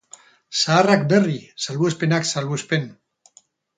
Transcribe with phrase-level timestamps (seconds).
[0.61, 2.91] Zaharrak berri, salbuespenak-salbuespen.